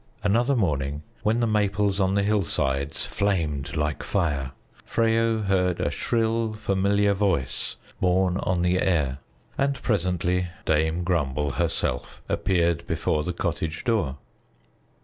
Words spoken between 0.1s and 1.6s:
Another morning, when the